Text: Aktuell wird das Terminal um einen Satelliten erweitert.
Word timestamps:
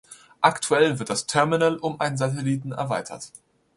Aktuell 0.41 0.97
wird 0.97 1.11
das 1.11 1.27
Terminal 1.27 1.77
um 1.77 2.01
einen 2.01 2.17
Satelliten 2.17 2.71
erweitert. 2.71 3.29